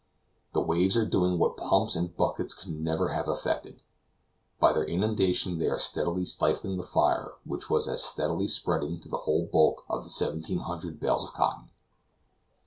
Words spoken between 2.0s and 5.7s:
buckets could never have effected; by their inundation they